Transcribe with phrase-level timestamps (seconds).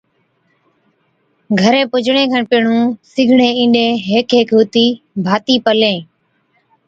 [1.59, 4.87] گھرين پُجڻي کن پيهڻُون سِگڙين اِينڏين هيڪ هيڪ هُتِي
[5.25, 5.97] ڀاتِي پلين۔